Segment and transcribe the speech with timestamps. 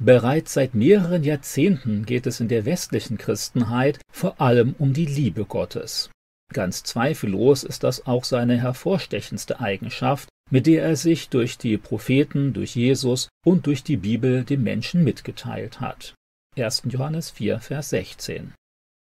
[0.00, 5.44] Bereits seit mehreren Jahrzehnten geht es in der westlichen Christenheit vor allem um die Liebe
[5.44, 6.10] Gottes.
[6.52, 12.52] Ganz zweifellos ist das auch seine hervorstechendste Eigenschaft, mit der er sich durch die Propheten,
[12.52, 16.14] durch Jesus und durch die Bibel dem Menschen mitgeteilt hat.
[16.56, 16.84] 1.
[16.86, 18.54] Johannes 4, Vers 16.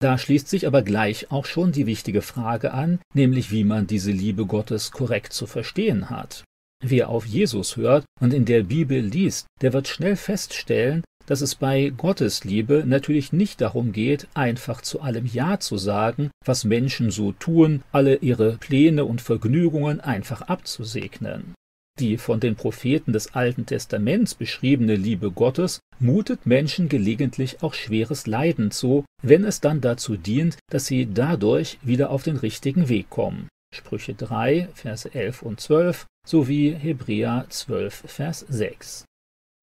[0.01, 4.11] Da schließt sich aber gleich auch schon die wichtige Frage an, nämlich wie man diese
[4.11, 6.45] Liebe Gottes korrekt zu verstehen hat.
[6.85, 11.55] Wer auf Jesus hört und in der Bibel liest, der wird schnell feststellen, dass es
[11.55, 17.13] bei Gottes Liebe natürlich nicht darum geht, einfach zu allem Ja zu sagen, was Menschen
[17.13, 21.55] so tun, alle ihre Pläne und Vergnügungen einfach abzusegnen.
[22.01, 28.27] Die von den Propheten des Alten Testaments beschriebene Liebe Gottes mutet Menschen gelegentlich auch schweres
[28.27, 33.09] Leiden zu, wenn es dann dazu dient, dass sie dadurch wieder auf den richtigen Weg
[33.11, 33.49] kommen.
[33.75, 39.05] Sprüche 3, Verse 11 und 12 sowie Hebräer 12, Vers 6.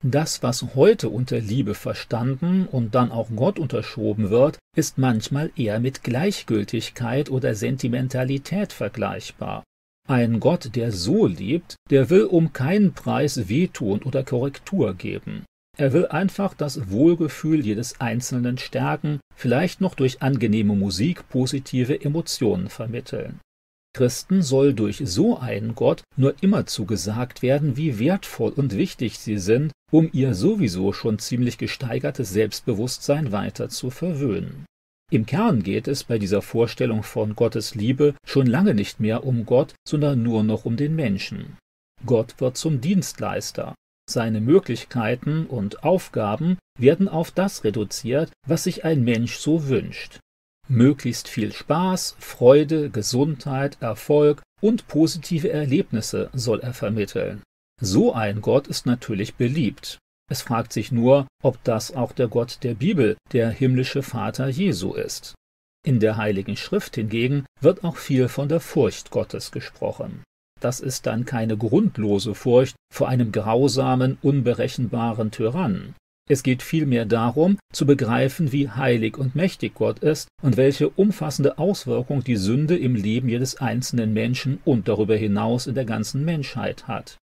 [0.03, 5.79] Das, was heute unter Liebe verstanden und dann auch Gott unterschoben wird, ist manchmal eher
[5.79, 9.63] mit Gleichgültigkeit oder Sentimentalität vergleichbar.
[10.07, 15.44] Ein Gott, der so liebt, der will um keinen Preis wehtun oder Korrektur geben.
[15.77, 22.69] Er will einfach das Wohlgefühl jedes Einzelnen stärken, vielleicht noch durch angenehme Musik positive Emotionen
[22.69, 23.39] vermitteln.
[23.93, 29.37] Christen soll durch so einen Gott nur immer zugesagt werden, wie wertvoll und wichtig sie
[29.37, 34.65] sind, um ihr sowieso schon ziemlich gesteigertes Selbstbewusstsein weiter zu verwöhnen.
[35.11, 39.45] Im Kern geht es bei dieser Vorstellung von Gottes Liebe schon lange nicht mehr um
[39.45, 41.57] Gott, sondern nur noch um den Menschen.
[42.05, 43.73] Gott wird zum Dienstleister.
[44.09, 50.19] Seine Möglichkeiten und Aufgaben werden auf das reduziert, was sich ein Mensch so wünscht.
[50.72, 57.42] Möglichst viel Spaß, Freude, Gesundheit, Erfolg und positive Erlebnisse soll er vermitteln.
[57.81, 59.97] So ein Gott ist natürlich beliebt.
[60.30, 64.94] Es fragt sich nur, ob das auch der Gott der Bibel, der himmlische Vater Jesu
[64.94, 65.34] ist.
[65.84, 70.24] In der Heiligen Schrift hingegen wird auch viel von der Furcht Gottes gesprochen.
[70.59, 75.96] Das ist dann keine grundlose Furcht vor einem grausamen, unberechenbaren Tyrannen.
[76.31, 81.57] Es geht vielmehr darum, zu begreifen, wie heilig und mächtig Gott ist und welche umfassende
[81.57, 86.88] Auswirkung die Sünde im Leben jedes einzelnen Menschen und darüber hinaus in der ganzen Menschheit
[86.88, 87.17] hat.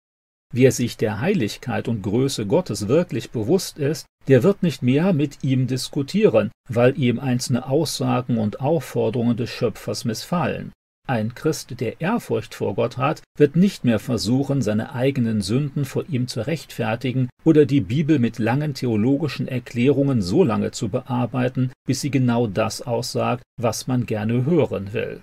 [0.53, 5.43] Wer sich der Heiligkeit und Größe Gottes wirklich bewusst ist, der wird nicht mehr mit
[5.43, 10.71] ihm diskutieren, weil ihm einzelne Aussagen und Aufforderungen des Schöpfers missfallen.
[11.05, 16.05] Ein Christ, der Ehrfurcht vor Gott hat, wird nicht mehr versuchen, seine eigenen Sünden vor
[16.07, 21.99] ihm zu rechtfertigen oder die Bibel mit langen theologischen Erklärungen so lange zu bearbeiten, bis
[21.99, 25.19] sie genau das aussagt, was man gerne hören will.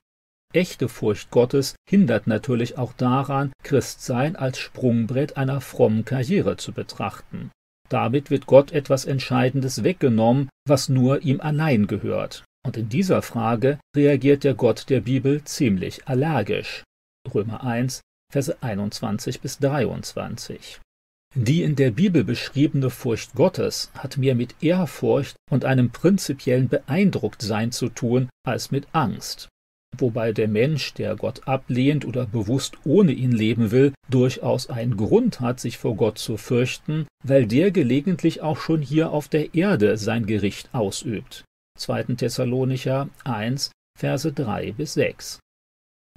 [0.52, 7.52] Echte Furcht Gottes hindert natürlich auch daran, Christsein als Sprungbrett einer frommen Karriere zu betrachten.
[7.88, 12.44] Damit wird Gott etwas Entscheidendes weggenommen, was nur ihm allein gehört.
[12.64, 16.84] Und in dieser Frage reagiert der Gott der Bibel ziemlich allergisch.
[17.32, 18.00] Römer 1,
[18.32, 20.80] Verse 21 bis 23.
[21.36, 27.72] Die in der Bibel beschriebene Furcht Gottes hat mehr mit Ehrfurcht und einem prinzipiellen Beeindrucktsein
[27.72, 29.48] zu tun als mit Angst
[29.98, 35.40] wobei der Mensch, der Gott ablehnt oder bewusst ohne ihn leben will, durchaus einen Grund
[35.40, 39.96] hat, sich vor Gott zu fürchten, weil der gelegentlich auch schon hier auf der Erde
[39.96, 41.44] sein Gericht ausübt.
[41.78, 42.14] 2.
[42.16, 45.40] Thessalonicher 1, Verse 3 bis 6.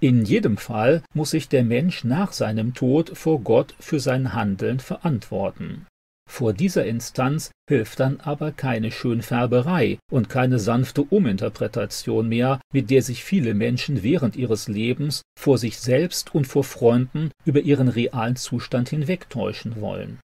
[0.01, 4.79] In jedem Fall muss sich der Mensch nach seinem Tod vor Gott für sein Handeln
[4.79, 5.85] verantworten.
[6.29, 13.01] Vor dieser Instanz hilft dann aber keine Schönfärberei und keine sanfte Uminterpretation mehr, mit der
[13.01, 18.35] sich viele Menschen während ihres Lebens vor sich selbst und vor Freunden über ihren realen
[18.35, 20.19] Zustand hinwegtäuschen wollen.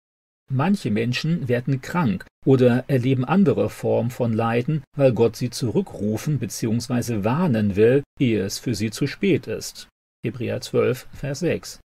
[0.52, 7.24] Manche Menschen werden krank oder erleben andere Formen von Leiden, weil Gott sie zurückrufen bzw.
[7.24, 9.88] warnen will, ehe es für sie zu spät ist.
[10.24, 11.80] Hebräer 12, Vers 6.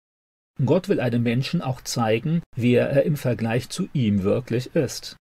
[0.65, 5.15] Gott will einem Menschen auch zeigen, wer er im Vergleich zu ihm wirklich ist.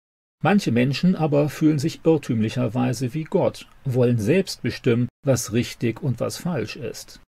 [0.43, 6.39] Manche Menschen aber fühlen sich irrtümlicherweise wie Gott, wollen selbst bestimmen, was richtig und was
[6.39, 7.21] falsch ist.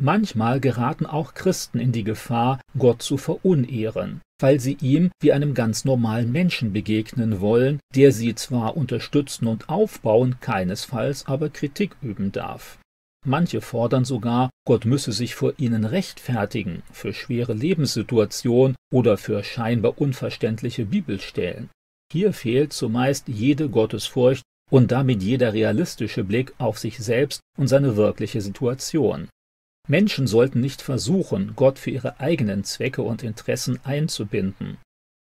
[0.00, 5.54] Manchmal geraten auch Christen in die Gefahr, Gott zu verunehren, weil sie ihm wie einem
[5.54, 12.32] ganz normalen Menschen begegnen wollen, der sie zwar unterstützen und aufbauen, keinesfalls aber Kritik üben
[12.32, 12.78] darf.
[13.24, 19.98] Manche fordern sogar, Gott müsse sich vor ihnen rechtfertigen für schwere Lebenssituationen oder für scheinbar
[19.98, 21.70] unverständliche Bibelstellen.
[22.12, 27.96] Hier fehlt zumeist jede Gottesfurcht und damit jeder realistische Blick auf sich selbst und seine
[27.96, 29.28] wirkliche Situation.
[29.88, 34.78] Menschen sollten nicht versuchen, Gott für ihre eigenen Zwecke und Interessen einzubinden.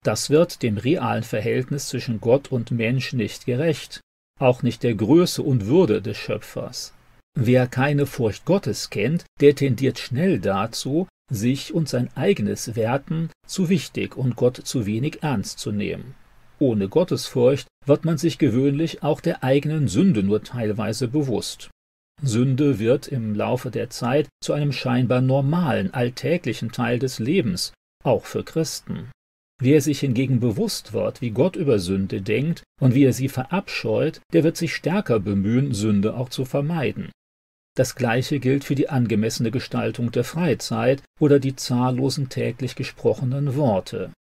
[0.04, 4.02] Das wird dem realen Verhältnis zwischen Gott und Mensch nicht gerecht,
[4.40, 6.94] auch nicht der Größe und Würde des Schöpfers.
[7.38, 13.70] Wer keine Furcht Gottes kennt, der tendiert schnell dazu, sich und sein eigenes Werten zu
[13.70, 16.16] wichtig und Gott zu wenig ernst zu nehmen.
[16.58, 21.70] Ohne Gottesfurcht wird man sich gewöhnlich auch der eigenen Sünde nur teilweise bewusst.
[22.22, 27.74] Sünde wird im Laufe der Zeit zu einem scheinbar normalen, alltäglichen Teil des Lebens,
[28.04, 29.12] auch für Christen.
[29.62, 34.22] Wer sich hingegen bewusst wird, wie Gott über Sünde denkt und wie er sie verabscheut,
[34.32, 37.12] der wird sich stärker bemühen, Sünde auch zu vermeiden.
[37.76, 44.12] Das gleiche gilt für die angemessene Gestaltung der Freizeit oder die zahllosen täglich gesprochenen Worte.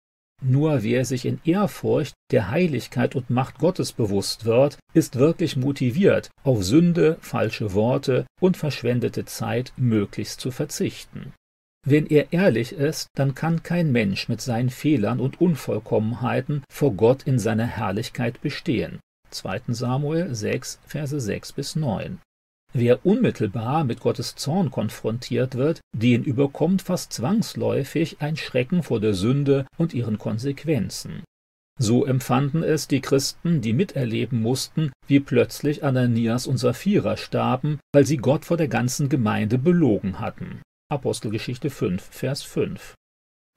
[0.42, 6.30] Nur wer sich in Ehrfurcht der Heiligkeit und Macht Gottes bewusst wird, ist wirklich motiviert,
[6.44, 11.34] auf Sünde, falsche Worte und verschwendete Zeit möglichst zu verzichten.
[11.86, 17.24] Wenn er ehrlich ist, dann kann kein Mensch mit seinen Fehlern und Unvollkommenheiten vor Gott
[17.24, 19.00] in seiner Herrlichkeit bestehen.
[19.32, 19.62] 2.
[19.70, 22.20] Samuel 6, Verse 6 bis 9.
[22.74, 29.16] Wer unmittelbar mit Gottes Zorn konfrontiert wird, den überkommt fast zwangsläufig ein Schrecken vor der
[29.16, 31.24] Sünde und ihren Konsequenzen.
[31.82, 38.06] So empfanden es die Christen, die miterleben mussten, wie plötzlich Ananias und Sapphira starben, weil
[38.06, 40.62] sie Gott vor der ganzen Gemeinde belogen hatten.
[40.92, 42.96] Apostelgeschichte 5, Vers 5.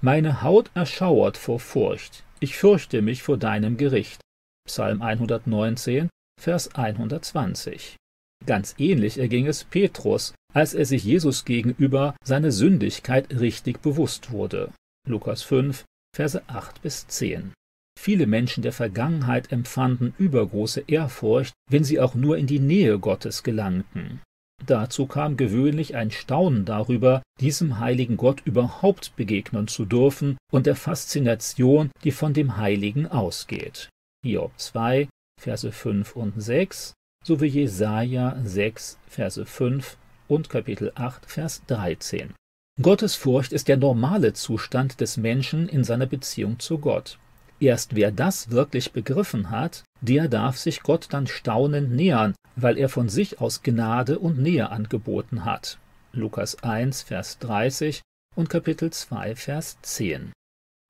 [0.02, 4.20] Meine Haut erschauert vor Furcht, ich fürchte mich vor deinem Gericht.
[4.66, 6.08] Psalm 119,
[6.40, 7.96] Vers 120.
[8.46, 14.72] Ganz ähnlich erging es Petrus, als er sich Jesus gegenüber seine Sündigkeit richtig bewusst wurde.
[15.08, 15.84] Lukas 5,
[16.14, 17.52] Verse 8 bis 10.
[17.98, 23.42] Viele Menschen der Vergangenheit empfanden übergroße Ehrfurcht, wenn sie auch nur in die Nähe Gottes
[23.42, 24.20] gelangten.
[24.66, 30.76] Dazu kam gewöhnlich ein Staunen darüber, diesem heiligen Gott überhaupt begegnen zu dürfen und der
[30.76, 33.88] Faszination, die von dem Heiligen ausgeht.
[34.24, 35.08] Hiob 2,
[35.40, 39.96] Verse 5 und 6 sowie Jesaja 6, Verse 5
[40.28, 42.34] und Kapitel 8, Vers 13.
[42.80, 47.18] Gottesfurcht ist der normale Zustand des Menschen in seiner Beziehung zu Gott.
[47.60, 52.88] Erst wer das wirklich begriffen hat, der darf sich Gott dann staunend nähern, weil er
[52.88, 55.78] von sich aus Gnade und Nähe angeboten hat.
[56.12, 58.02] Lukas 1, Vers 30
[58.34, 60.32] und Kapitel 2, Vers 10.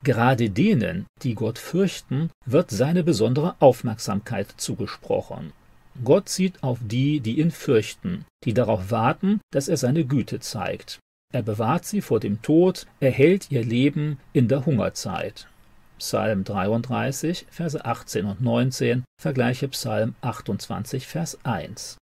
[0.05, 5.53] Gerade denen, die Gott fürchten, wird seine besondere Aufmerksamkeit zugesprochen.
[6.05, 10.99] Gott sieht auf die, die ihn fürchten, die darauf warten, dass er seine Güte zeigt.
[11.33, 15.49] Er bewahrt sie vor dem Tod, er hält ihr Leben in der Hungerzeit.
[15.99, 21.97] Psalm 33, Verse 18 und 19, vergleiche Psalm 28, Vers 1.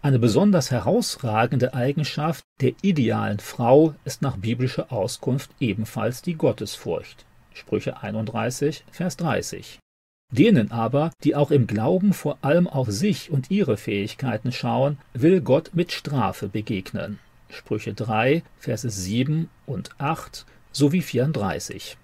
[0.00, 7.24] Eine besonders herausragende Eigenschaft der idealen Frau ist nach biblischer Auskunft ebenfalls die Gottesfurcht.
[7.52, 9.80] Sprüche 31, Vers 30.
[10.30, 15.40] Denen aber, die auch im Glauben vor allem auf sich und ihre Fähigkeiten schauen, will
[15.40, 17.18] Gott mit Strafe begegnen.
[17.48, 21.96] Sprüche 3, Verse 7 und 8 sowie 34.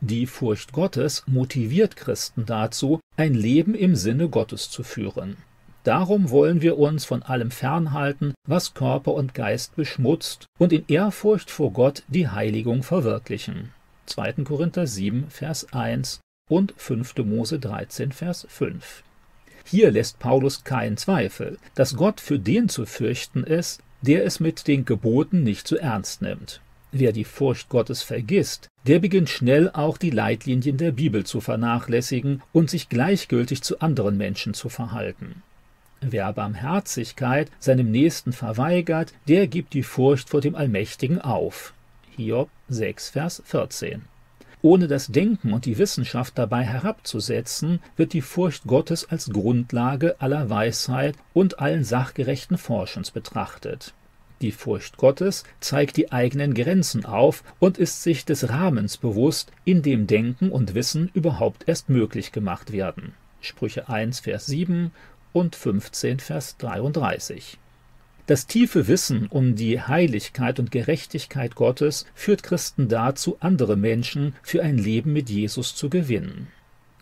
[0.00, 5.36] Die Furcht Gottes motiviert Christen dazu, ein Leben im Sinne Gottes zu führen.
[5.84, 11.50] Darum wollen wir uns von allem fernhalten, was Körper und Geist beschmutzt, und in Ehrfurcht
[11.50, 13.72] vor Gott die Heiligung verwirklichen.
[14.06, 14.44] 2.
[14.44, 17.16] Korinther 7, Vers 1 und 5.
[17.18, 19.02] Mose 13, Vers 5.
[19.64, 24.66] Hier lässt Paulus keinen Zweifel, dass Gott für den zu fürchten ist, der es mit
[24.66, 26.60] den Geboten nicht zu so ernst nimmt.
[26.90, 32.42] Wer die Furcht Gottes vergisst, der beginnt schnell auch die Leitlinien der Bibel zu vernachlässigen
[32.52, 35.42] und sich gleichgültig zu anderen Menschen zu verhalten.
[36.00, 41.74] Wer Barmherzigkeit seinem Nächsten verweigert, der gibt die Furcht vor dem Allmächtigen auf.
[42.16, 44.02] Hiob 6, Vers 14.
[44.60, 50.50] Ohne das Denken und die Wissenschaft dabei herabzusetzen, wird die Furcht Gottes als Grundlage aller
[50.50, 53.94] Weisheit und allen sachgerechten Forschens betrachtet.
[54.40, 59.82] Die Furcht Gottes zeigt die eigenen Grenzen auf und ist sich des Rahmens bewusst, in
[59.82, 63.14] dem Denken und Wissen überhaupt erst möglich gemacht werden.
[63.40, 64.92] Sprüche 1, Vers 7
[65.32, 67.58] und 15, Vers 33.
[68.28, 74.62] Das tiefe Wissen um die Heiligkeit und Gerechtigkeit Gottes führt Christen dazu, andere Menschen für
[74.62, 76.48] ein Leben mit Jesus zu gewinnen.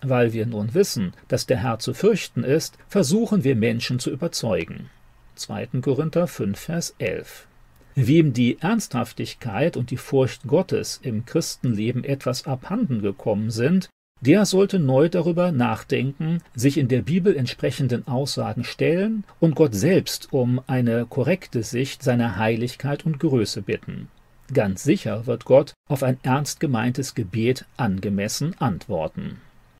[0.02, 4.88] Weil wir nun wissen, dass der Herr zu fürchten ist, versuchen wir Menschen zu überzeugen.
[5.34, 5.80] 2.
[5.82, 7.48] Korinther 5, Vers 11.
[7.96, 13.88] Wem die Ernsthaftigkeit und die Furcht Gottes im Christenleben etwas abhanden gekommen sind,
[14.20, 20.32] der sollte neu darüber nachdenken, sich in der Bibel entsprechenden Aussagen stellen und Gott selbst
[20.32, 24.08] um eine korrekte Sicht seiner Heiligkeit und Größe bitten.
[24.52, 29.38] Ganz sicher wird Gott auf ein ernst gemeintes Gebet angemessen antworten.